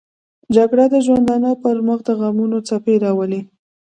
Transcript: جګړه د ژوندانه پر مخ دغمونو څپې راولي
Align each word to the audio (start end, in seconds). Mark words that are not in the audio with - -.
جګړه 0.55 0.85
د 0.93 0.95
ژوندانه 1.05 1.51
پر 1.63 1.75
مخ 1.87 1.99
دغمونو 2.07 2.57
څپې 2.67 2.95
راولي 3.03 3.41